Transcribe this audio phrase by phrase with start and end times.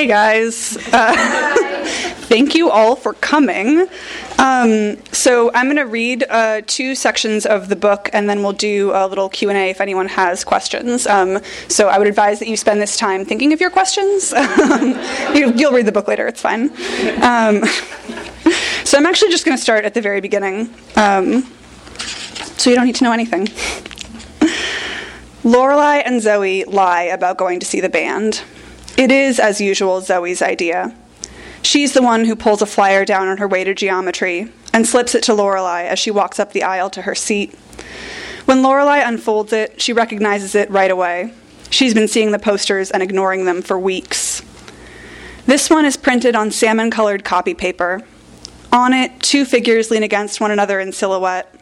[0.00, 0.78] Hey guys.
[0.94, 1.14] Uh,
[2.30, 3.86] thank you all for coming.
[4.38, 8.54] Um, so I'm going to read uh, two sections of the book, and then we'll
[8.54, 11.06] do a little Q and A if anyone has questions.
[11.06, 14.32] Um, so I would advise that you spend this time thinking of your questions.
[15.34, 16.70] you, will read the book later; it's fine.
[17.22, 17.62] Um,
[18.84, 21.42] so I'm actually just going to start at the very beginning, um,
[22.56, 23.48] so you don't need to know anything.
[25.44, 28.42] Lorelei and Zoe lie about going to see the band.
[29.00, 30.94] It is, as usual, Zoe's idea.
[31.62, 35.14] She's the one who pulls a flyer down on her way to geometry and slips
[35.14, 37.54] it to Lorelei as she walks up the aisle to her seat.
[38.44, 41.32] When Lorelei unfolds it, she recognizes it right away.
[41.70, 44.42] She's been seeing the posters and ignoring them for weeks.
[45.46, 48.02] This one is printed on salmon colored copy paper.
[48.70, 51.54] On it, two figures lean against one another in silhouette.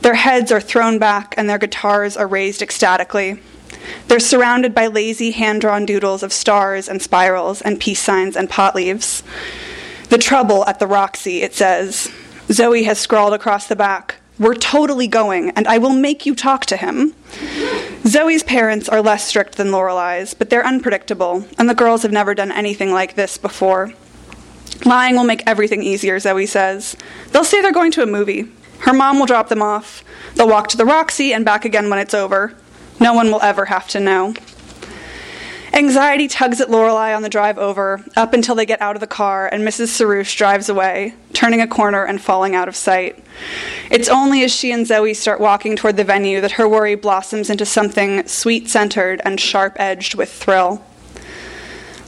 [0.00, 3.40] Their heads are thrown back and their guitars are raised ecstatically.
[4.08, 8.50] They're surrounded by lazy hand drawn doodles of stars and spirals and peace signs and
[8.50, 9.22] pot leaves.
[10.10, 12.10] The trouble at the Roxy, it says.
[12.52, 14.16] Zoe has scrawled across the back.
[14.38, 17.14] We're totally going, and I will make you talk to him.
[18.06, 22.34] Zoe's parents are less strict than Lorelei's, but they're unpredictable, and the girls have never
[22.34, 23.94] done anything like this before.
[24.84, 26.96] Lying will make everything easier, Zoe says.
[27.30, 28.48] They'll say they're going to a movie.
[28.80, 30.04] Her mom will drop them off.
[30.34, 32.54] They'll walk to the Roxy and back again when it's over.
[33.00, 34.34] No one will ever have to know.
[35.74, 39.08] Anxiety tugs at Lorelei on the drive over, up until they get out of the
[39.08, 39.88] car and Mrs.
[39.88, 43.24] Sarouche drives away, turning a corner and falling out of sight.
[43.90, 47.50] It's only as she and Zoe start walking toward the venue that her worry blossoms
[47.50, 50.80] into something sweet centered and sharp edged with thrill.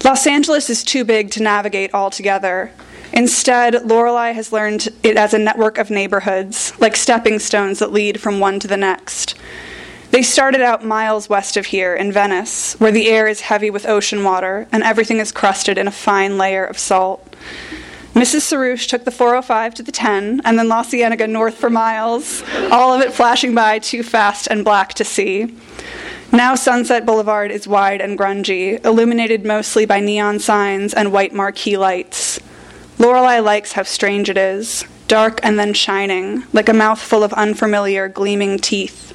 [0.05, 2.71] Los Angeles is too big to navigate all together.
[3.13, 8.21] Instead, Lorelei has learned it as a network of neighborhoods, like stepping stones that lead
[8.21, 9.35] from one to the next.
[10.17, 13.85] They started out miles west of here in Venice, where the air is heavy with
[13.85, 17.37] ocean water and everything is crusted in a fine layer of salt.
[18.15, 18.41] Mrs.
[18.41, 22.43] Sarouche took the 405 to the 10 and then La Cienega north for miles,
[22.73, 25.55] all of it flashing by too fast and black to see.
[26.33, 31.77] Now Sunset Boulevard is wide and grungy, illuminated mostly by neon signs and white marquee
[31.77, 32.41] lights.
[32.99, 38.09] Lorelei likes how strange it is, dark and then shining, like a mouthful of unfamiliar,
[38.09, 39.13] gleaming teeth.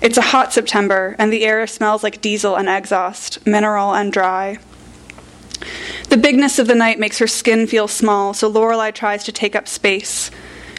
[0.00, 4.58] It's a hot September, and the air smells like diesel and exhaust, mineral and dry.
[6.08, 9.54] The bigness of the night makes her skin feel small, so Lorelei tries to take
[9.54, 10.30] up space.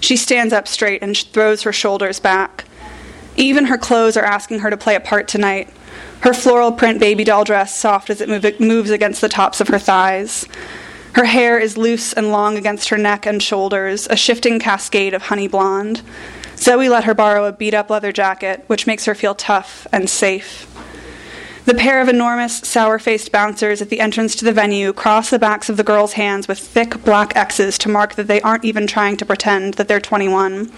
[0.02, 2.66] She stands up straight and throws her shoulders back.
[3.38, 5.70] Even her clothes are asking her to play a part tonight.
[6.22, 9.68] Her floral print baby doll dress soft as it move, moves against the tops of
[9.68, 10.48] her thighs.
[11.14, 15.24] Her hair is loose and long against her neck and shoulders, a shifting cascade of
[15.24, 16.02] honey blonde.
[16.62, 20.10] Zoe let her borrow a beat up leather jacket, which makes her feel tough and
[20.10, 20.68] safe.
[21.66, 25.40] The pair of enormous, sour faced bouncers at the entrance to the venue cross the
[25.40, 28.88] backs of the girls' hands with thick black X's to mark that they aren't even
[28.88, 30.72] trying to pretend that they're 21.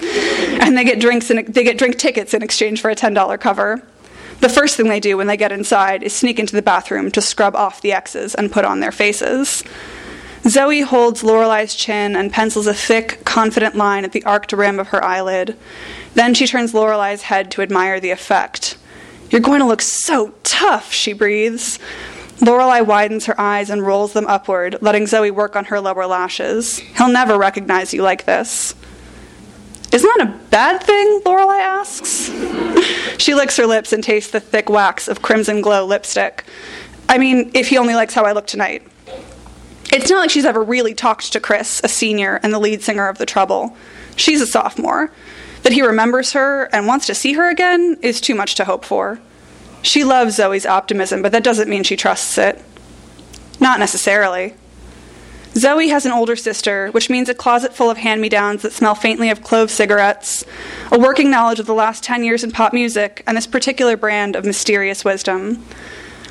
[0.62, 3.82] And they get, drinks in, they get drink tickets in exchange for a $10 cover.
[4.42, 7.22] The first thing they do when they get inside is sneak into the bathroom to
[7.22, 9.64] scrub off the X's and put on their faces.
[10.48, 14.90] Zoe holds Lorelei's chin and pencils a thick, confident line at the arched rim of
[14.90, 15.58] her eyelid.
[16.16, 18.78] Then she turns Lorelei's head to admire the effect.
[19.30, 21.80] You're going to look so tough, she breathes.
[22.42, 26.80] Lorelei widens her eyes and rolls them upward, letting Zoe work on her lower lashes.
[26.80, 28.76] He'll never recognize you like this.
[29.94, 31.22] Isn't that a bad thing?
[31.26, 32.32] Lorelei asks.
[33.18, 36.44] she licks her lips and tastes the thick wax of crimson glow lipstick.
[37.08, 38.84] I mean, if he only likes how I look tonight.
[39.94, 43.08] It's not like she's ever really talked to Chris, a senior and the lead singer
[43.08, 43.78] of The Trouble.
[44.16, 45.12] She's a sophomore.
[45.62, 48.84] That he remembers her and wants to see her again is too much to hope
[48.86, 49.20] for.
[49.84, 52.60] She loves Zoe's optimism, but that doesn't mean she trusts it.
[53.60, 54.56] Not necessarily.
[55.54, 58.74] Zoe has an older sister, which means a closet full of hand me downs that
[58.74, 60.44] smell faintly of clove cigarettes,
[60.92, 64.36] a working knowledge of the last 10 years in pop music, and this particular brand
[64.36, 65.64] of mysterious wisdom.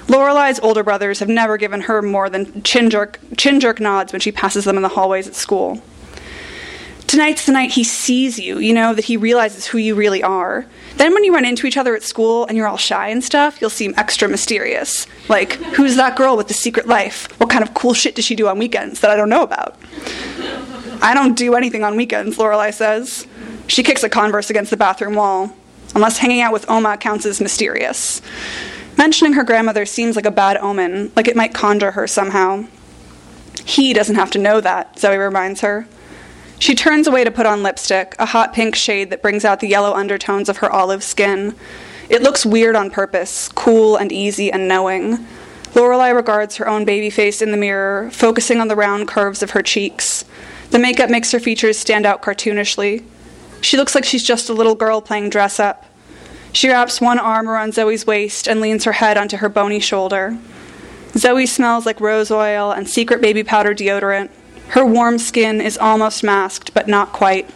[0.08, 4.20] Lorelei's older brothers have never given her more than chin jerk, chin jerk nods when
[4.20, 5.82] she passes them in the hallways at school.
[7.06, 10.64] Tonight's the night he sees you, you know, that he realizes who you really are.
[10.96, 13.60] Then when you run into each other at school and you're all shy and stuff,
[13.60, 15.06] you'll seem extra mysterious.
[15.28, 17.28] Like, who's that girl with the secret life?
[17.38, 19.76] What kind of cool shit does she do on weekends that I don't know about?
[21.02, 23.26] I don't do anything on weekends, Lorelei says.
[23.66, 25.54] She kicks a converse against the bathroom wall.
[25.94, 28.22] Unless hanging out with Oma counts as mysterious.
[28.96, 32.66] Mentioning her grandmother seems like a bad omen, like it might conjure her somehow.
[33.64, 35.86] He doesn't have to know that, Zoe reminds her.
[36.58, 39.68] She turns away to put on lipstick, a hot pink shade that brings out the
[39.68, 41.56] yellow undertones of her olive skin.
[42.08, 45.26] It looks weird on purpose, cool and easy and knowing.
[45.74, 49.52] Lorelei regards her own baby face in the mirror, focusing on the round curves of
[49.52, 50.24] her cheeks.
[50.70, 53.04] The makeup makes her features stand out cartoonishly.
[53.60, 55.84] She looks like she's just a little girl playing dress up.
[56.52, 60.38] She wraps one arm around Zoe's waist and leans her head onto her bony shoulder.
[61.16, 64.30] Zoe smells like rose oil and secret baby powder deodorant.
[64.68, 67.50] Her warm skin is almost masked, but not quite.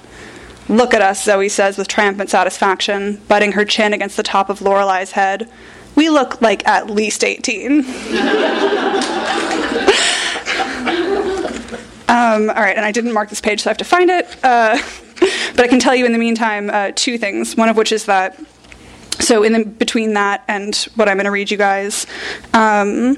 [0.69, 4.61] Look at us, Zoe says with triumphant satisfaction, butting her chin against the top of
[4.61, 5.49] Lorelei's head.
[5.95, 7.85] We look like at least 18.
[12.09, 14.27] Um, all right, and I didn't mark this page, so I have to find it.
[14.45, 14.79] Uh,
[15.57, 17.57] but I can tell you in the meantime uh, two things.
[17.57, 18.39] One of which is that,
[19.21, 22.07] so in the, between that and what I'm going to read you guys,
[22.53, 23.17] um,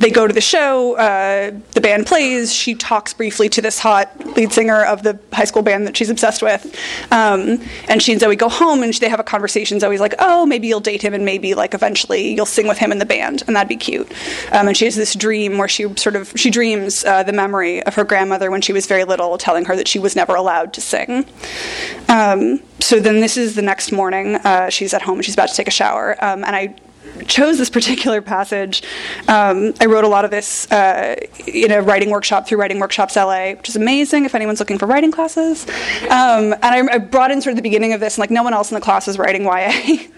[0.00, 4.10] they go to the show, uh, the band plays, she talks briefly to this hot
[4.36, 6.64] lead singer of the high school band that she's obsessed with.
[7.10, 9.80] Um, and she and Zoe go home and they have a conversation.
[9.80, 12.92] Zoe's like, oh, maybe you'll date him and maybe like eventually you'll sing with him
[12.92, 14.10] in the band and that'd be cute.
[14.52, 17.82] Um, and she has this dream where she sort of, she dreams uh, the memory
[17.84, 20.72] of her grandmother when she was very little telling her that she was never allowed
[20.74, 21.26] to sing.
[22.08, 24.36] Um, so then this is the next morning.
[24.36, 26.12] Uh, she's at home and she's about to take a shower.
[26.22, 26.74] Um, and I
[27.26, 28.82] chose this particular passage.
[29.28, 31.16] Um, I wrote a lot of this uh,
[31.46, 34.86] in a writing workshop through Writing Workshops LA, which is amazing if anyone's looking for
[34.86, 35.66] writing classes.
[36.04, 38.42] Um, and I, I, brought in sort of the beginning of this, and like no
[38.42, 39.70] one else in the class was writing YA.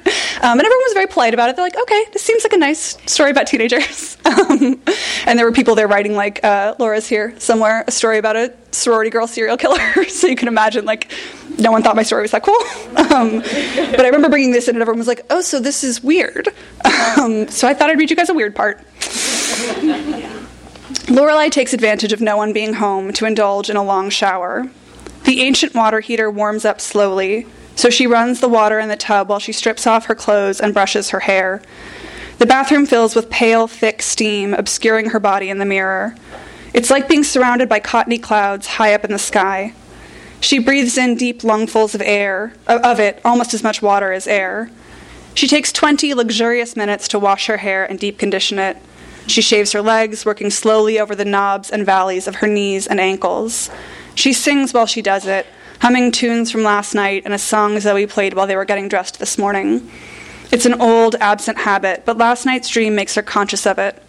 [0.43, 1.56] um, and everyone was very polite about it.
[1.56, 4.17] They're like, okay, this seems like a nice story about teenagers.
[4.29, 4.81] Um,
[5.25, 8.52] and there were people there writing, like, uh, Laura's here somewhere, a story about a
[8.73, 10.05] sorority girl serial killer.
[10.08, 11.11] so you can imagine, like,
[11.58, 12.55] no one thought my story was that cool.
[13.08, 16.02] Um, but I remember bringing this in, and everyone was like, "Oh, so this is
[16.02, 16.49] weird."
[16.85, 18.81] Um, so I thought I'd read you guys a weird part.
[21.08, 24.70] Lorelei takes advantage of no one being home to indulge in a long shower.
[25.25, 27.46] The ancient water heater warms up slowly,
[27.79, 30.75] so she runs the water in the tub while she strips off her clothes and
[30.75, 31.63] brushes her hair.
[32.39, 36.17] The bathroom fills with pale, thick steam, obscuring her body in the mirror.
[36.75, 39.75] It's like being surrounded by cottony clouds high up in the sky.
[40.41, 44.73] She breathes in deep lungfuls of air, of it, almost as much water as air.
[45.35, 48.77] She takes 20 luxurious minutes to wash her hair and deep condition it.
[49.29, 52.99] She shaves her legs, working slowly over the knobs and valleys of her knees and
[52.99, 53.71] ankles.
[54.17, 55.47] She sings while she does it,
[55.81, 59.19] humming tunes from last night and a song Zoe played while they were getting dressed
[59.19, 59.91] this morning.
[60.51, 64.03] It's an old, absent habit, but last night's dream makes her conscious of it.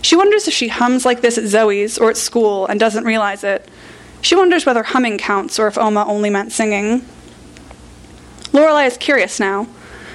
[0.00, 3.44] She wonders if she hums like this at Zoe's or at school and doesn't realize
[3.44, 3.68] it.
[4.20, 7.04] She wonders whether humming counts or if Oma only meant singing.
[8.52, 9.68] Lorelei is curious now.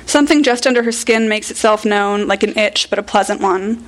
[0.05, 3.85] Something just under her skin makes itself known, like an itch, but a pleasant one.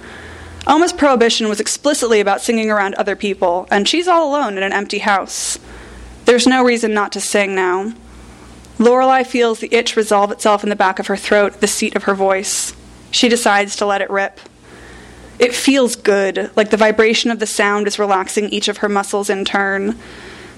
[0.67, 4.73] Oma's prohibition was explicitly about singing around other people, and she's all alone in an
[4.73, 5.57] empty house.
[6.29, 7.91] There's no reason not to sing now.
[8.77, 12.03] Lorelei feels the itch resolve itself in the back of her throat, the seat of
[12.03, 12.75] her voice.
[13.09, 14.39] She decides to let it rip.
[15.39, 19.27] It feels good, like the vibration of the sound is relaxing each of her muscles
[19.27, 19.97] in turn.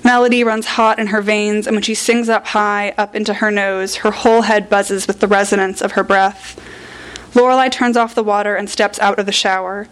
[0.04, 3.50] Melody runs hot in her veins, and when she sings up high, up into her
[3.50, 6.60] nose, her whole head buzzes with the resonance of her breath.
[7.34, 9.88] Lorelei turns off the water and steps out of the shower.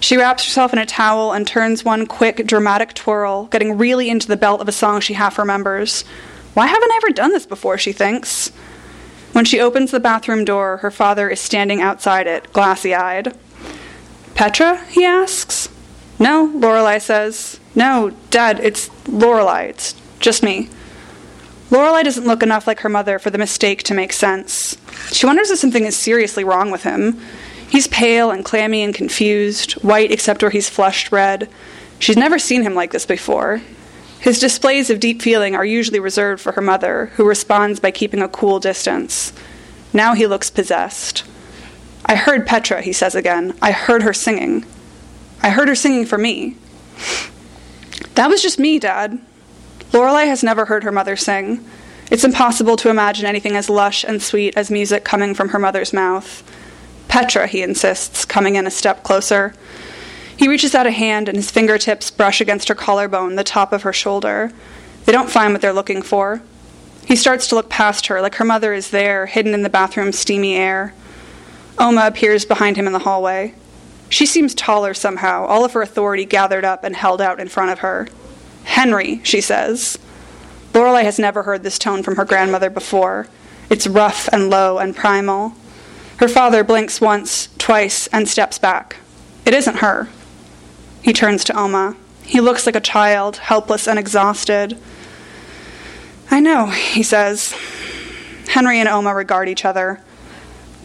[0.00, 4.26] She wraps herself in a towel and turns one quick, dramatic twirl, getting really into
[4.26, 6.02] the belt of a song she half remembers.
[6.54, 8.48] Why haven't I ever done this before, she thinks.
[9.32, 13.36] When she opens the bathroom door, her father is standing outside it, glassy eyed.
[14.34, 14.84] Petra?
[14.86, 15.68] he asks.
[16.18, 17.60] No, Lorelei says.
[17.74, 19.64] No, Dad, it's Lorelei.
[19.64, 20.70] It's just me.
[21.70, 24.76] Lorelei doesn't look enough like her mother for the mistake to make sense.
[25.12, 27.20] She wonders if something is seriously wrong with him.
[27.70, 31.48] He's pale and clammy and confused, white except where he's flushed red.
[32.00, 33.62] She's never seen him like this before.
[34.18, 38.20] His displays of deep feeling are usually reserved for her mother, who responds by keeping
[38.20, 39.32] a cool distance.
[39.92, 41.24] Now he looks possessed.
[42.04, 43.56] I heard Petra, he says again.
[43.62, 44.66] I heard her singing.
[45.42, 46.56] I heard her singing for me.
[48.14, 49.18] That was just me, Dad.
[49.92, 51.64] Lorelei has never heard her mother sing.
[52.10, 55.92] It's impossible to imagine anything as lush and sweet as music coming from her mother's
[55.92, 56.42] mouth.
[57.10, 59.52] Petra, he insists, coming in a step closer.
[60.36, 63.82] He reaches out a hand and his fingertips brush against her collarbone, the top of
[63.82, 64.52] her shoulder.
[65.04, 66.40] They don't find what they're looking for.
[67.04, 70.20] He starts to look past her, like her mother is there, hidden in the bathroom's
[70.20, 70.94] steamy air.
[71.78, 73.54] Oma appears behind him in the hallway.
[74.08, 77.72] She seems taller somehow, all of her authority gathered up and held out in front
[77.72, 78.06] of her.
[78.62, 79.98] Henry, she says.
[80.72, 83.26] Lorelei has never heard this tone from her grandmother before.
[83.68, 85.54] It's rough and low and primal.
[86.20, 88.96] Her father blinks once, twice, and steps back.
[89.46, 90.10] It isn't her.
[91.00, 91.96] He turns to Oma.
[92.22, 94.76] He looks like a child, helpless and exhausted.
[96.30, 97.54] I know, he says.
[98.48, 100.02] Henry and Oma regard each other.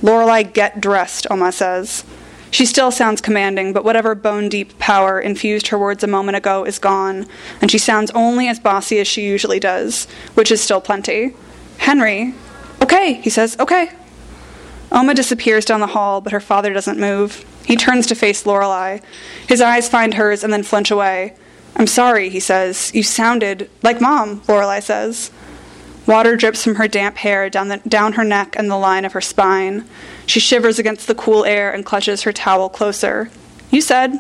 [0.02, 2.06] Lorelei, get dressed, Oma says.
[2.50, 6.64] She still sounds commanding, but whatever bone deep power infused her words a moment ago
[6.64, 7.28] is gone,
[7.60, 11.36] and she sounds only as bossy as she usually does, which is still plenty.
[11.80, 12.34] Henry.
[12.82, 13.92] Okay, he says, okay.
[14.92, 17.44] Oma disappears down the hall, but her father doesn't move.
[17.66, 19.00] He turns to face Lorelei.
[19.48, 21.36] His eyes find hers and then flinch away.
[21.76, 22.92] I'm sorry, he says.
[22.94, 25.32] You sounded like mom, Lorelei says.
[26.08, 29.14] Water drips from her damp hair down, the, down her neck and the line of
[29.14, 29.86] her spine.
[30.28, 33.32] She shivers against the cool air and clutches her towel closer.
[33.72, 34.20] You said.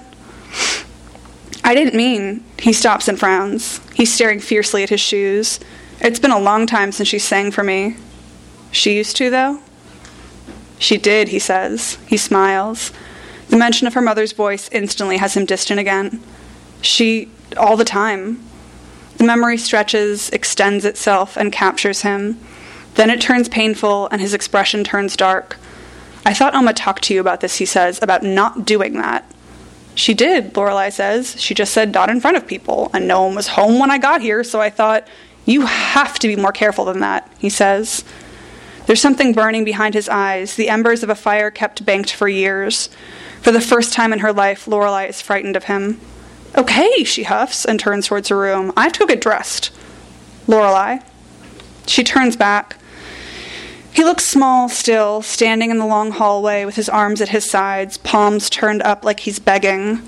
[1.63, 2.43] I didn't mean.
[2.59, 3.79] He stops and frowns.
[3.93, 5.59] He's staring fiercely at his shoes.
[6.01, 7.95] It's been a long time since she sang for me.
[8.71, 9.61] She used to, though?
[10.77, 11.97] She did, he says.
[12.07, 12.91] He smiles.
[13.49, 16.21] The mention of her mother's voice instantly has him distant again.
[16.81, 18.43] She, all the time.
[19.17, 22.39] The memory stretches, extends itself, and captures him.
[22.95, 25.57] Then it turns painful, and his expression turns dark.
[26.25, 29.31] I thought Oma talked to you about this, he says, about not doing that.
[29.93, 31.39] She did, Lorelei says.
[31.39, 33.97] She just said not in front of people, and no one was home when I
[33.97, 35.07] got here, so I thought,
[35.45, 38.03] you have to be more careful than that, he says.
[38.85, 42.89] There's something burning behind his eyes, the embers of a fire kept banked for years.
[43.41, 45.99] For the first time in her life, Lorelei is frightened of him.
[46.57, 48.71] Okay, she huffs and turns towards her room.
[48.77, 49.71] I have to go get dressed.
[50.47, 50.99] Lorelei.
[51.87, 52.77] She turns back.
[53.91, 57.97] He looks small still, standing in the long hallway with his arms at his sides,
[57.97, 60.01] palms turned up like he's begging.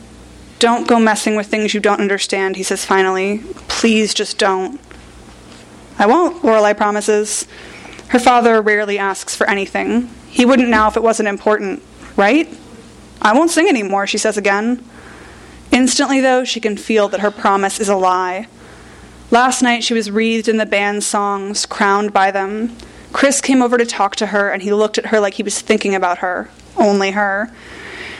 [0.60, 3.40] Don't go messing with things you don't understand, he says finally.
[3.68, 4.80] Please just don't.
[6.00, 7.48] I won't, Lorelei promises.
[8.10, 10.10] Her father rarely asks for anything.
[10.30, 11.84] He wouldn't now if it wasn't important,
[12.16, 12.48] right?
[13.22, 14.84] I won't sing anymore, she says again.
[15.72, 18.48] Instantly, though, she can feel that her promise is a lie.
[19.30, 22.76] Last night she was wreathed in the band's songs, crowned by them.
[23.12, 25.60] Chris came over to talk to her, and he looked at her like he was
[25.60, 27.52] thinking about her, only her.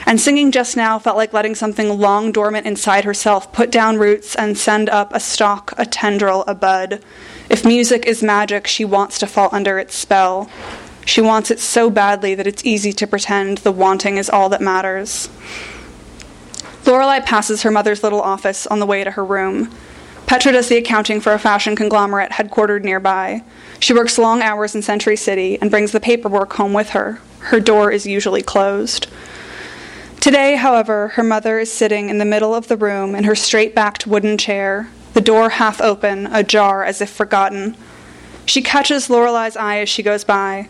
[0.08, 4.34] And singing just now felt like letting something long dormant inside herself put down roots
[4.34, 7.02] and send up a stalk, a tendril, a bud.
[7.50, 10.48] If music is magic, she wants to fall under its spell.
[11.04, 14.62] She wants it so badly that it's easy to pretend the wanting is all that
[14.62, 15.28] matters.
[16.86, 19.70] Lorelei passes her mother's little office on the way to her room.
[20.26, 23.44] Petra does the accounting for a fashion conglomerate headquartered nearby.
[23.78, 27.20] She works long hours in Century City and brings the paperwork home with her.
[27.40, 29.06] Her door is usually closed.
[30.20, 33.72] Today, however, her mother is sitting in the middle of the room in her straight
[33.72, 37.76] backed wooden chair, the door half open, ajar as if forgotten.
[38.44, 40.68] She catches Lorelei's eye as she goes by.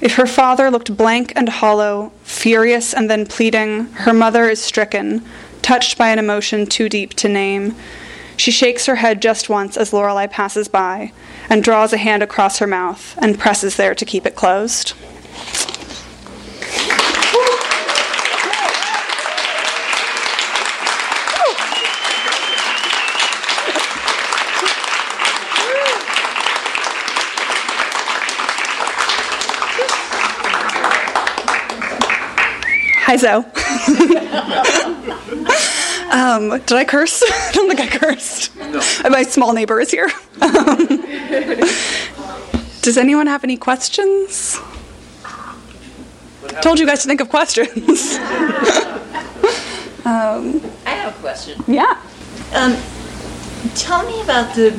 [0.00, 5.24] If her father looked blank and hollow, furious and then pleading, her mother is stricken,
[5.62, 7.74] touched by an emotion too deep to name.
[8.36, 11.12] She shakes her head just once as Lorelei passes by,
[11.50, 14.92] and draws a hand across her mouth and presses there to keep it closed.
[33.08, 33.36] Hi, Zoe.
[36.10, 37.22] um, did I curse?
[37.28, 38.56] I don't think I cursed.
[38.56, 38.82] No.
[39.08, 40.10] My small neighbor is here.
[40.42, 40.88] Um,
[42.82, 44.58] does anyone have any questions?
[46.62, 48.16] Told you guys to think of questions.
[50.04, 51.62] um, I have a question.
[51.68, 52.02] Yeah.
[52.54, 52.76] Um,
[53.76, 54.72] tell me about the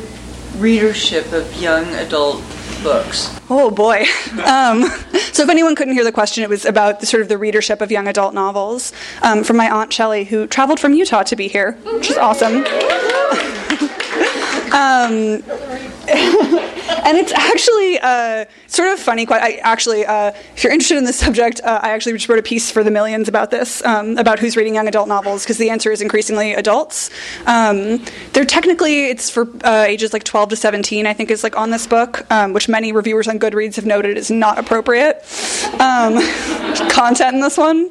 [0.58, 2.42] readership of young adult
[2.84, 3.38] books?
[3.50, 4.06] Oh boy.
[4.48, 4.84] Um,
[5.34, 7.82] so if anyone couldn't hear the question, it was about the, sort of the readership
[7.82, 8.94] of young adult novels
[9.24, 12.58] um, from my aunt Shelley, who traveled from Utah to be here, which is awesome.
[14.74, 15.44] um,
[16.88, 19.26] and it's actually uh, sort of funny.
[19.26, 22.40] Quite, I actually, uh, if you're interested in this subject, uh, I actually just wrote
[22.40, 25.58] a piece for the Millions about this, um, about who's reading young adult novels, because
[25.58, 27.10] the answer is increasingly adults.
[27.46, 28.04] Um,
[28.34, 31.06] they're technically it's for uh, ages like 12 to 17.
[31.06, 34.18] I think is like on this book, um, which many reviewers on Goodreads have noted
[34.18, 35.18] is not appropriate
[35.80, 36.20] um,
[36.90, 37.90] content in this one.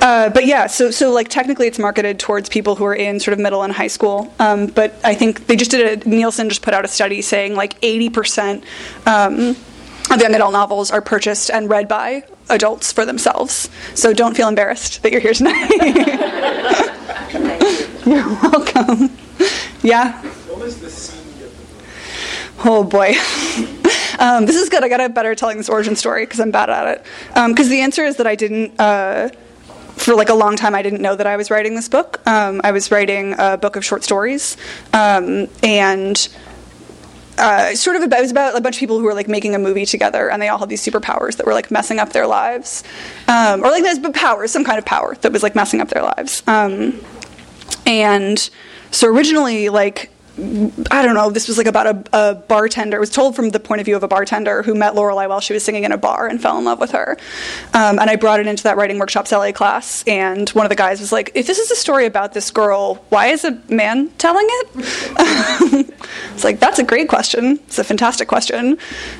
[0.00, 3.34] Uh, but yeah, so so like technically it's marketed towards people who are in sort
[3.34, 4.32] of middle and high school.
[4.38, 7.54] Um, but I think they just did a Nielsen just put out a study saying
[7.54, 8.64] like 80%
[9.06, 9.56] um,
[10.10, 13.68] of young adult novels are purchased and read by adults for themselves.
[13.94, 15.70] So don't feel embarrassed that you're here tonight.
[18.06, 19.10] you're welcome.
[19.82, 20.22] Yeah.
[22.64, 23.08] Oh boy.
[24.18, 24.82] um, this is good.
[24.82, 27.06] I got to better telling this origin story because I'm bad at it.
[27.28, 28.78] Because um, the answer is that I didn't.
[28.78, 29.30] Uh,
[30.00, 32.20] for like a long time, I didn't know that I was writing this book.
[32.26, 34.56] Um, I was writing a book of short stories,
[34.92, 36.28] um, and
[37.38, 39.54] uh, sort of about, it was about a bunch of people who were like making
[39.54, 42.26] a movie together, and they all had these superpowers that were like messing up their
[42.26, 42.82] lives,
[43.28, 46.02] um, or like but powers, some kind of power that was like messing up their
[46.02, 46.42] lives.
[46.46, 47.00] Um,
[47.86, 48.50] and
[48.90, 50.10] so originally, like
[50.90, 52.96] I don't know, this was like about a, a, bartender.
[52.96, 55.40] It was told from the point of view of a bartender who met Lorelei while
[55.40, 57.18] she was singing in a bar and fell in love with her.
[57.74, 60.76] Um, and I brought it into that writing workshops LA class, and one of the
[60.76, 64.08] guys was like, "If this is a story about this girl, why is a man
[64.18, 64.68] telling it?"
[66.34, 67.60] it's like that's a great question.
[67.66, 68.78] It's a fantastic question.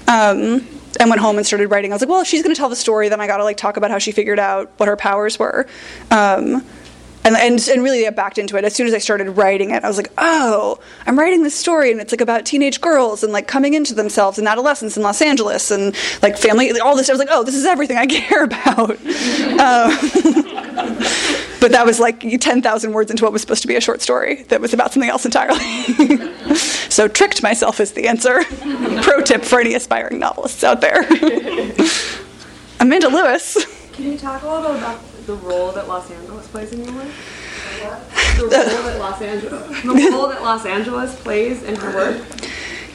[0.09, 0.67] Um,
[0.99, 1.93] and went home and started writing.
[1.93, 3.45] I was like, well, if she's going to tell the story, then I got to
[3.45, 5.67] like talk about how she figured out what her powers were.
[6.11, 6.65] Um,
[7.25, 9.85] and, and, and really I backed into it as soon as I started writing it.
[9.85, 13.33] I was like, oh, I'm writing this story, and it's like about teenage girls and
[13.33, 17.11] like coming into themselves and adolescence in Los Angeles and like family, all this.
[17.11, 18.91] I was like, oh, this is everything I care about.
[18.91, 18.97] um,
[21.61, 24.45] but that was like 10,000 words into what was supposed to be a short story
[24.45, 25.59] that was about something else entirely.
[26.55, 28.43] so tricked myself is the answer.
[29.03, 31.03] Pro tip for any aspiring novelists out there.
[32.81, 33.57] Amanda Lewis.
[34.01, 38.35] Can you talk a little about the role that Los Angeles plays in your life?
[38.39, 42.27] The role that Los Angeles, the role that Los Angeles plays in her work.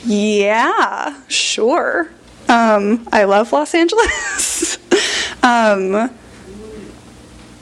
[0.03, 2.09] Yeah, sure.
[2.49, 4.79] Um, I love Los Angeles.
[5.43, 6.09] um,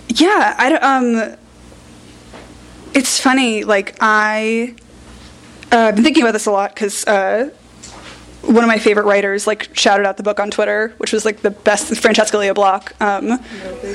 [0.08, 0.84] yeah, I don't.
[0.84, 1.38] um.
[2.94, 4.74] It's funny, like I.
[5.70, 7.50] Uh, I've been thinking about this a lot because uh,
[8.46, 11.42] one of my favorite writers like shouted out the book on Twitter, which was like
[11.42, 13.38] the best Francesca Lia Block, um,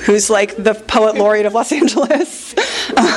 [0.05, 2.55] who's like the poet laureate of Los Angeles.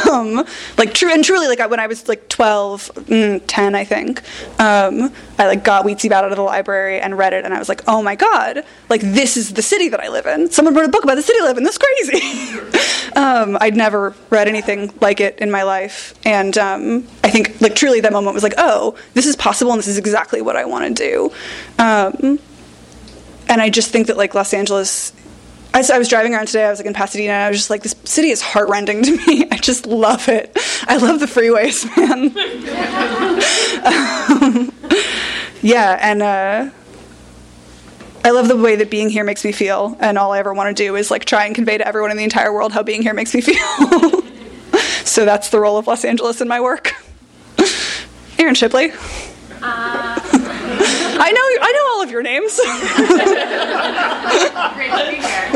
[0.10, 0.46] um,
[0.78, 4.22] like true and truly, like when I was like 12, mm, 10, I think,
[4.60, 7.68] um, I like got Weetzie out of the library and read it, and I was
[7.68, 10.52] like, oh my god, like this is the city that I live in.
[10.52, 11.64] Someone wrote a book about the city I live in.
[11.64, 12.78] This crazy.
[13.14, 17.76] Um, I'd never read anything like it in my life, and um, I think like
[17.76, 20.64] truly that moment was like, oh, this is possible, and this is exactly what I
[20.64, 21.32] want to do.
[21.78, 22.40] Um,
[23.50, 25.12] and I just think that like Los Angeles.
[25.74, 27.34] As I was driving around today, I was like in Pasadena.
[27.34, 29.46] I was just like, this city is heartrending to me.
[29.52, 30.58] I just love it.
[30.88, 32.32] I love the freeways, man.
[34.72, 34.72] um,
[35.62, 36.70] yeah, and uh,
[38.24, 40.76] I love the way that being here makes me feel, and all I ever want
[40.76, 43.02] to do is like try and convey to everyone in the entire world how being
[43.02, 43.58] here makes me feel.
[45.06, 46.94] so that's the role of Los Angeles in my work.
[48.38, 48.92] Aaron Shipley.
[48.92, 48.96] Uh,
[49.64, 52.58] I know I know all of your names.
[54.76, 55.50] Great to be here.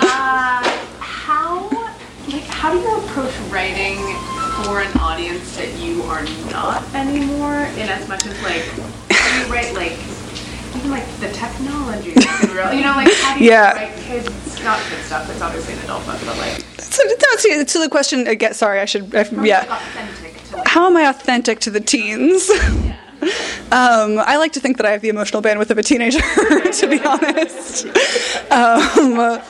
[0.00, 0.62] Uh,
[0.98, 1.68] how
[2.28, 3.98] like how do you approach writing
[4.64, 7.68] for an audience that you are not anymore?
[7.76, 8.64] In as much as like
[9.36, 9.98] you write like
[10.76, 13.72] even like the technology, you know, like how do you yeah.
[13.72, 15.28] write kids, not kid stuff?
[15.30, 16.64] It's obviously an adult book, but like.
[16.78, 19.64] So, to, to the question again, sorry, I should, I, yeah.
[20.66, 22.48] How am I authentic to the teens?
[22.48, 22.96] Yeah.
[23.70, 26.20] Um, I like to think that I have the emotional bandwidth of a teenager,
[26.72, 27.84] to be honest.
[28.50, 29.42] Um,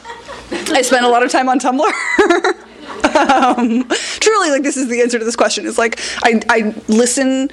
[0.51, 1.85] I spend a lot of time on Tumblr.
[3.15, 3.85] um,
[4.19, 5.67] truly, like this is the answer to this question.
[5.67, 7.51] Is like I, I listen.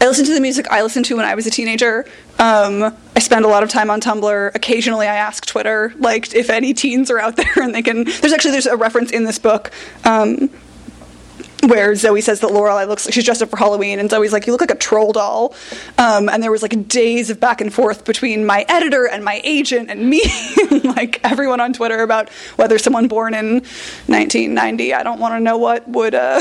[0.00, 2.04] I listen to the music I listened to when I was a teenager.
[2.38, 4.54] Um, I spend a lot of time on Tumblr.
[4.54, 8.04] Occasionally, I ask Twitter, like if any teens are out there and they can.
[8.04, 9.70] There's actually there's a reference in this book
[10.04, 10.50] um,
[11.68, 14.46] where Zoe says that Lorelei looks like she's dressed up for Halloween, and Zoe's like,
[14.46, 15.54] "You look like a troll doll."
[15.98, 19.40] Um, and there was like days of back and forth between my editor and my
[19.44, 20.22] agent and me,
[20.70, 23.54] and like everyone on Twitter about whether someone born in
[24.06, 26.40] 1990, I don't want to know what would uh,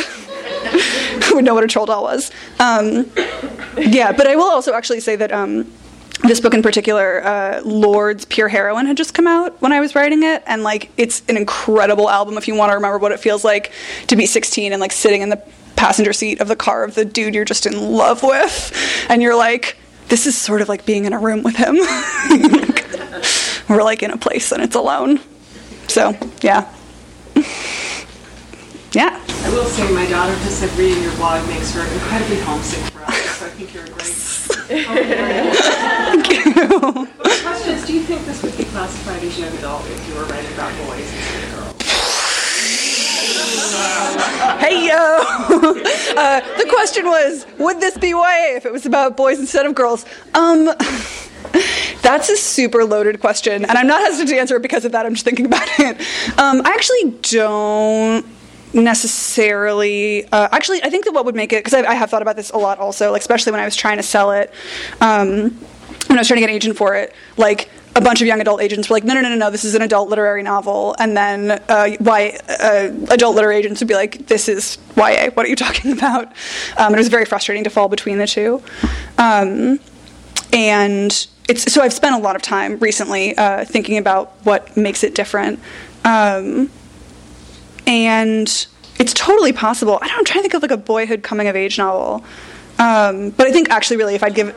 [1.32, 2.32] would know what a troll doll was.
[2.60, 3.10] Um,
[3.78, 5.32] yeah, but I will also actually say that.
[5.32, 5.72] Um,
[6.22, 9.96] this book in particular, uh, Lorde's Pure Heroine had just come out when I was
[9.96, 13.20] writing it, and like it's an incredible album if you want to remember what it
[13.20, 13.72] feels like
[14.08, 15.42] to be 16 and like sitting in the
[15.76, 19.36] passenger seat of the car of the dude you're just in love with, and you're
[19.36, 21.78] like, this is sort of like being in a room with him.
[21.78, 22.86] like,
[23.70, 25.20] we're like in a place and it's alone.
[25.88, 26.72] So yeah.
[28.94, 29.20] Yeah.
[29.28, 33.02] I will say my daughter just said reading your blog makes her incredibly homesick for
[33.02, 34.23] us, so I think you're a great
[34.82, 36.54] Thank you.
[36.54, 40.26] The question do you think this would be classified as young adult if you were
[40.26, 41.74] writing about boys instead of girls?
[44.60, 45.24] hey yo!
[46.16, 49.76] Uh, the question was, would this be YA if it was about boys instead of
[49.76, 50.06] girls?
[50.34, 50.66] Um,
[52.02, 55.06] that's a super loaded question, and I'm not hesitant to answer it because of that.
[55.06, 56.00] I'm just thinking about it.
[56.40, 58.26] Um, I actually don't
[58.74, 62.22] necessarily uh, actually i think that what would make it because I, I, have thought
[62.22, 64.54] about this a lot also like especially when i was trying to sell it
[65.02, 65.52] um,
[66.08, 68.42] when i was trying to get an agent for it like a bunch of young
[68.42, 70.96] adult agents were like no no no no no this is an adult literary novel.
[71.00, 75.46] And then uh, why uh, adult literary agents would be like this is ya what
[75.46, 76.28] are you talking about?
[76.78, 78.62] Um, and it was very frustrating to fall between the two.
[79.18, 79.80] Um,
[80.52, 85.04] and it's so I've spent a lot of time recently uh, thinking about what makes
[85.04, 85.60] it different,
[86.06, 86.70] um,
[87.88, 88.68] and
[89.00, 90.00] it's totally possible.
[90.02, 92.24] I don't, I'm trying to think of like a boyhood coming of age novel.
[92.80, 94.50] Um, but I think actually, really, if I'd give,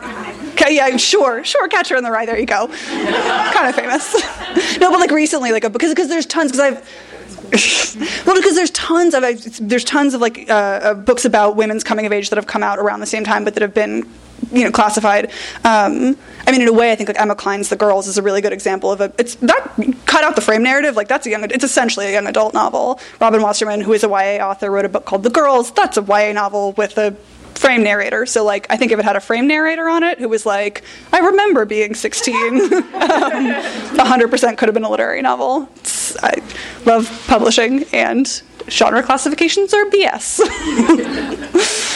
[0.52, 2.26] okay, yeah, sure, sure, Catcher in the Rye.
[2.26, 4.14] There you go, kind of famous.
[4.80, 7.06] no, but like recently, like a, because because there's tons because I've
[8.26, 9.22] well, because there's tons of
[9.60, 12.78] there's tons of like uh, books about women's coming of age that have come out
[12.78, 14.08] around the same time, but that have been
[14.52, 15.26] you know classified.
[15.64, 18.22] Um, I mean, in a way, I think like Emma Cline's The Girls is a
[18.22, 19.12] really good example of a.
[19.18, 19.74] It's that
[20.06, 20.96] cut out the frame narrative.
[20.96, 21.44] Like that's a young.
[21.44, 23.00] It's essentially a young adult novel.
[23.20, 25.72] Robin Wasserman, who is a YA author, wrote a book called The Girls.
[25.72, 27.16] That's a YA novel with a
[27.56, 28.26] frame narrator.
[28.26, 30.82] So like I think if it had a frame narrator on it who was like,
[31.12, 35.68] I remember being 16, um, 100% could have been a literary novel.
[35.76, 36.42] It's, I
[36.84, 40.40] love publishing and genre classifications are BS.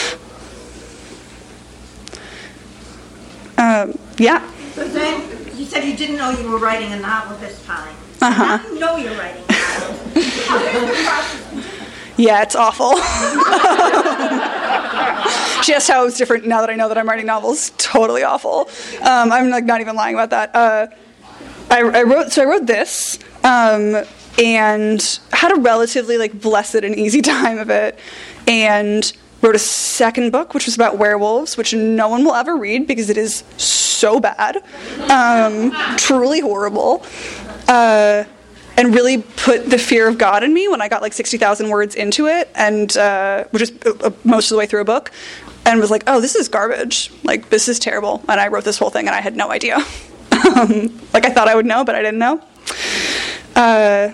[3.61, 4.51] um, yeah.
[4.75, 5.21] But then
[5.55, 7.95] you said you didn't know you were writing a novel this time.
[8.21, 8.57] Uh-huh.
[8.57, 9.51] Now you know you're writing a
[10.49, 11.81] novel.
[12.17, 12.91] Yeah, it's awful.
[15.63, 17.71] Just how it's different now that I know that I'm writing novels.
[17.77, 18.69] Totally awful.
[19.01, 20.55] Um, I'm like not even lying about that.
[20.55, 20.87] Uh,
[21.69, 24.03] I, I, wrote so I wrote this um,
[24.37, 27.97] and had a relatively like blessed and easy time of it,
[28.47, 32.87] and wrote a second book which was about werewolves, which no one will ever read
[32.87, 34.57] because it is so bad,
[35.09, 37.05] um, truly horrible.
[37.67, 38.23] Uh,
[38.77, 41.93] and really put the fear of God in me when I got like 60,000 words
[41.93, 45.11] into it, and uh, which is uh, most of the way through a book,
[45.65, 47.11] and was like, oh, this is garbage.
[47.23, 48.23] Like, this is terrible.
[48.27, 49.75] And I wrote this whole thing, and I had no idea.
[50.55, 52.41] um, like, I thought I would know, but I didn't know.
[53.55, 54.13] Uh,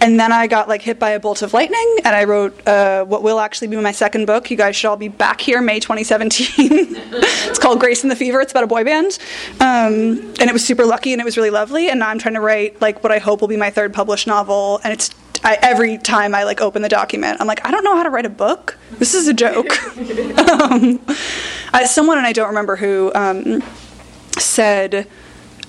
[0.00, 3.04] and then I got like hit by a bolt of lightning, and I wrote uh,
[3.04, 4.50] what will actually be my second book.
[4.50, 6.48] You guys should all be back here May 2017.
[6.58, 8.40] it's called Grace and the Fever.
[8.40, 9.18] It's about a boy band,
[9.60, 11.88] um, and it was super lucky and it was really lovely.
[11.90, 14.26] And now I'm trying to write like what I hope will be my third published
[14.26, 15.10] novel, and it's
[15.44, 18.10] I, every time I like open the document, I'm like, I don't know how to
[18.10, 18.76] write a book.
[18.92, 19.70] This is a joke.
[20.38, 21.00] um,
[21.72, 23.62] I, someone and I don't remember who um,
[24.38, 25.06] said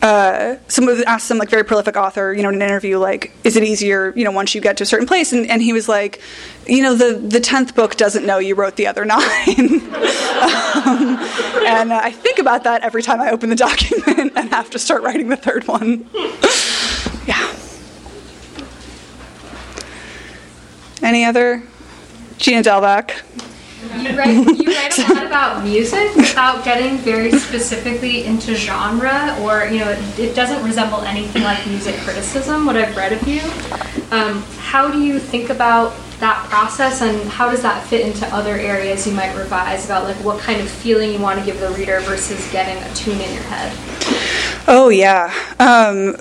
[0.02, 3.58] uh, someone asked some like very prolific author, you know, in an interview, like, is
[3.58, 5.34] it easier, you know, once you get to a certain place?
[5.34, 6.22] And, and he was like,
[6.68, 9.20] you know, the the tenth book doesn't know you wrote the other nine.
[9.20, 11.18] um,
[11.66, 14.80] and uh, I think about that every time I open the document and have to
[14.80, 16.10] start writing the third one.
[17.28, 17.54] yeah.
[21.02, 21.64] Any other?
[22.38, 23.22] Gina Delvac.
[23.82, 29.66] You write, you write a lot about music without getting very specifically into genre, or
[29.68, 32.66] you know, it, it doesn't resemble anything like music criticism.
[32.66, 33.42] What I've read of you,
[34.12, 38.56] um, how do you think about that process, and how does that fit into other
[38.56, 41.70] areas you might revise about, like what kind of feeling you want to give the
[41.70, 43.72] reader versus getting a tune in your head?
[44.68, 45.34] Oh yeah.
[45.58, 46.18] Um,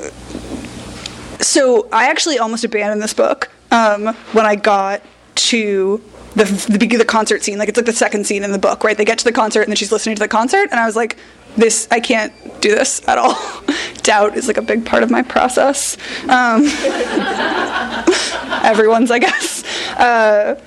[1.41, 5.03] so I actually almost abandoned this book um, when I got
[5.35, 6.01] to
[6.39, 7.59] the, the the concert scene.
[7.59, 8.97] Like it's like the second scene in the book, right?
[8.97, 10.97] They get to the concert and then she's listening to the concert, and I was
[10.97, 11.17] like,
[11.57, 13.37] this I can't do this at all.
[14.03, 15.97] Doubt is like a big part of my process.
[16.29, 16.65] Um,
[18.65, 19.65] everyone's, I guess.
[19.95, 20.61] Uh,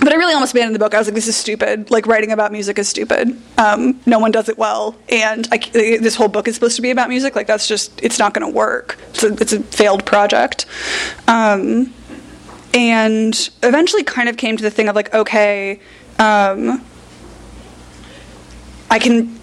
[0.00, 0.94] but I really almost abandoned the book.
[0.94, 1.90] I was like, "This is stupid.
[1.90, 3.40] Like writing about music is stupid.
[3.58, 6.90] Um, no one does it well, and I, this whole book is supposed to be
[6.90, 7.36] about music.
[7.36, 8.98] Like that's just it's not going to work.
[9.10, 10.66] It's a, it's a failed project."
[11.28, 11.92] Um,
[12.74, 15.80] and eventually kind of came to the thing of like okay
[16.18, 16.84] um,
[18.90, 19.38] i can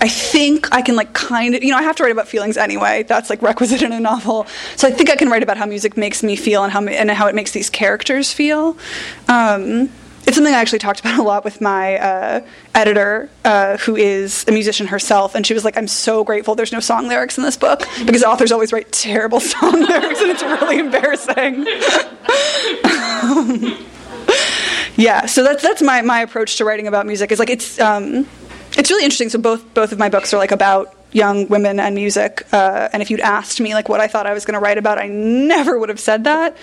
[0.00, 2.56] i think i can like kind of you know i have to write about feelings
[2.56, 3.02] anyway.
[3.02, 4.46] That's like requisite in a novel.
[4.76, 7.10] So i think i can write about how music makes me feel and how and
[7.10, 8.76] how it makes these characters feel.
[9.28, 9.90] Um,
[10.26, 12.40] it's something I actually talked about a lot with my uh,
[12.74, 16.72] editor, uh, who is a musician herself, and she was like, "I'm so grateful there's
[16.72, 20.42] no song lyrics in this book because authors always write terrible song lyrics, and it's
[20.42, 21.66] really embarrassing."
[24.96, 27.32] yeah, so that's that's my my approach to writing about music.
[27.32, 28.26] Is like it's um,
[28.76, 29.28] it's really interesting.
[29.28, 32.46] So both both of my books are like about young women and music.
[32.52, 34.78] Uh, and if you'd asked me like what I thought I was going to write
[34.78, 36.56] about, I never would have said that,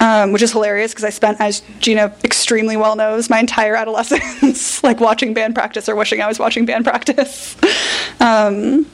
[0.00, 4.82] um, which is hilarious because I spent, as Gina extremely well knows, my entire adolescence
[4.82, 7.54] like watching band practice or wishing I was watching band practice.
[8.20, 8.86] um,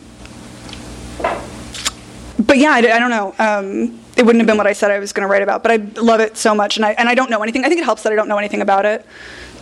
[2.40, 3.34] but yeah, I, I don't know.
[3.38, 5.70] Um, it wouldn't have been what I said I was going to write about, but
[5.70, 7.64] I love it so much, and I and I don't know anything.
[7.64, 9.06] I think it helps that I don't know anything about it.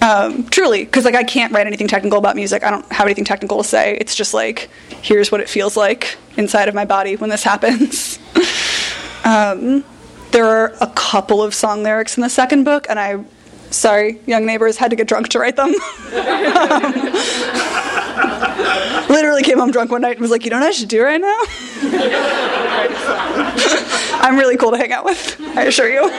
[0.03, 2.65] Um, truly, because like I can't write anything technical about music.
[2.65, 3.97] I don't have anything technical to say.
[4.01, 4.71] It's just like
[5.03, 8.19] here's what it feels like inside of my body when this happens.
[9.25, 9.85] um,
[10.33, 13.23] there are a couple of song lyrics in the second book, and I,
[13.71, 15.69] sorry, young neighbors, had to get drunk to write them.
[16.15, 17.13] um,
[19.09, 21.03] Literally came home drunk one night and was like, "You know what I should do
[21.03, 21.43] right now?
[24.27, 25.41] I'm really cool to hang out with.
[25.57, 26.11] I assure you."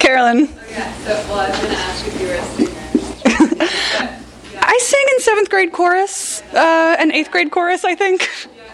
[0.00, 2.70] Carolyn, Yeah, so, well, I was going to ask if you were a singer.
[4.60, 8.28] I sang in seventh grade chorus uh, and eighth grade chorus, I think.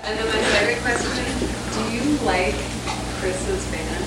[0.04, 1.10] And then my second question
[1.74, 2.54] do you like
[3.20, 4.04] Chris's band?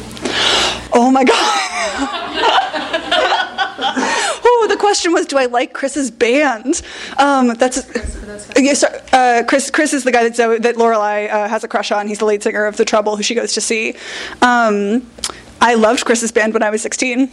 [0.94, 1.60] Oh my god.
[4.64, 6.82] oh, the question was, do I like Chris's band?
[7.18, 7.88] Um, that's
[8.58, 8.84] yes.
[8.84, 9.70] Uh, Chris.
[9.72, 12.08] Chris is the guy that Zoe, that Lorelei uh, has a crush on.
[12.08, 13.96] He's the lead singer of The Trouble, who she goes to see.
[14.42, 15.10] Um,
[15.60, 17.20] I loved Chris's band when I was 16.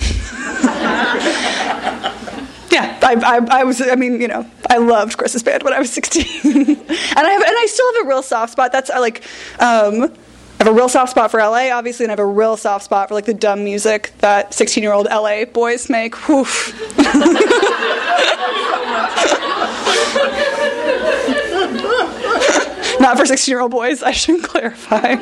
[2.71, 3.81] yeah, I, I, I was.
[3.81, 7.43] I mean, you know, I loved Chris's band when I was 16, and I have,
[7.43, 8.73] and I still have a real soft spot.
[8.73, 9.23] That's uh, like.
[9.59, 10.13] Um,
[10.61, 12.85] I have a real soft spot for LA, obviously, and I have a real soft
[12.85, 16.15] spot for like the dumb music that 16 year old LA boys make.
[16.29, 16.45] Whew.
[23.01, 25.17] Not for 16 year old boys, I should clarify.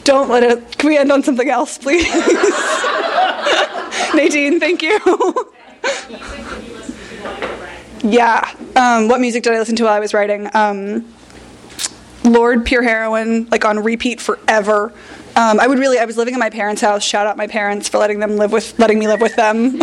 [0.05, 0.79] Don't let it.
[0.79, 2.07] Can we end on something else, please?
[4.15, 4.99] Nadine, thank you.
[8.09, 8.51] Yeah.
[8.75, 10.49] Um, what music did I listen to while I was writing?
[10.55, 11.05] Um,
[12.25, 14.93] Lorde Pure Heroine, like on repeat forever.
[15.37, 15.99] Um, I would really.
[15.99, 17.05] I was living in my parents' house.
[17.05, 19.79] Shout out my parents for letting them live with, letting me live with them,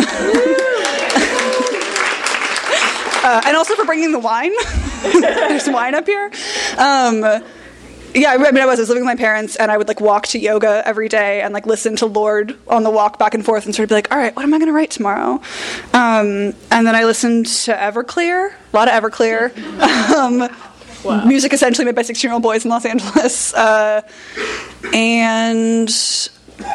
[3.24, 4.52] uh, and also for bringing the wine.
[5.02, 6.30] There's wine up here.
[8.16, 10.00] Yeah, I mean, I was, I was living with my parents, and I would like
[10.00, 13.44] walk to yoga every day and like listen to Lorde on the walk back and
[13.44, 15.34] forth, and sort of be like, all right, what am I going to write tomorrow?
[15.92, 19.54] Um, and then I listened to Everclear, a lot of Everclear.
[20.14, 20.48] um,
[21.28, 23.54] Music essentially made by 16 year old boys in Los Angeles.
[23.66, 24.00] Uh,
[24.94, 25.90] and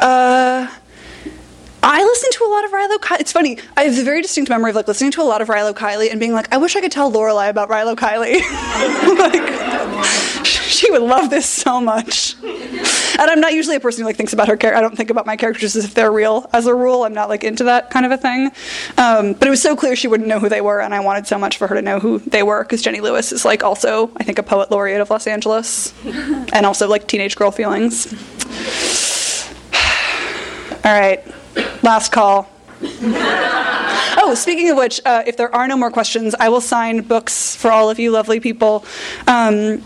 [0.00, 0.68] uh,
[1.82, 3.20] I listened to a lot of Rilo Kiley.
[3.20, 3.58] It's funny.
[3.76, 6.10] I have a very distinct memory of like listening to a lot of Rilo Kiley
[6.10, 8.40] and being like, I wish I could tell Lorelei about Rilo Kiley.
[9.18, 10.31] like,
[10.68, 12.36] she would love this so much.
[12.42, 14.78] And I'm not usually a person who like thinks about her character.
[14.78, 16.48] I don't think about my characters as if they're real.
[16.52, 18.46] As a rule, I'm not like into that kind of a thing.
[18.98, 21.26] Um, but it was so clear she wouldn't know who they were, and I wanted
[21.26, 24.10] so much for her to know who they were because Jenny Lewis is like also,
[24.16, 28.12] I think, a poet laureate of Los Angeles, and also like teenage girl feelings.
[30.84, 31.24] All right,
[31.82, 32.50] last call.
[34.24, 37.56] Oh, speaking of which, uh, if there are no more questions, I will sign books
[37.56, 38.84] for all of you lovely people.
[39.26, 39.82] Um,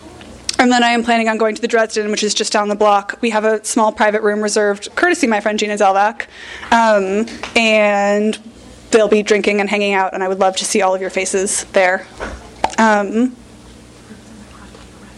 [0.58, 2.74] and then I am planning on going to the Dresden, which is just down the
[2.74, 3.18] block.
[3.20, 6.26] We have a small private room reserved, courtesy my friend Gina Delvac.
[6.72, 8.38] Um, and
[8.90, 11.10] they'll be drinking and hanging out, and I would love to see all of your
[11.10, 12.06] faces there.
[12.78, 13.36] Um,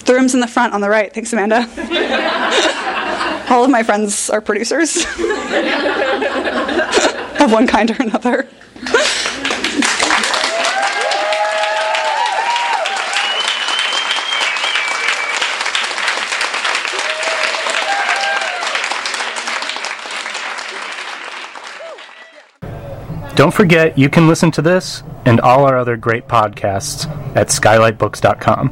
[0.05, 1.12] the room's in the front on the right.
[1.12, 1.59] Thanks, Amanda.
[3.51, 4.96] all of my friends are producers
[7.40, 8.48] of one kind or another.
[23.38, 28.70] Don't forget, you can listen to this and all our other great podcasts at skylightbooks.com.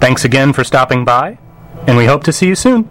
[0.00, 1.38] Thanks again for stopping by,
[1.86, 2.88] and we hope to see you soon.